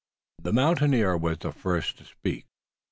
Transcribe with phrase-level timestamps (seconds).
[0.41, 2.47] THE mountaineer was the first to speak.